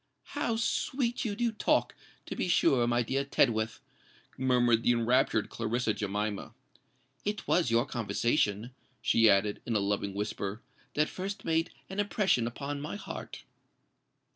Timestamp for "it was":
7.23-7.69